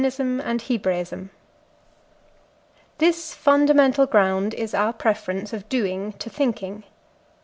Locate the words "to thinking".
6.13-6.85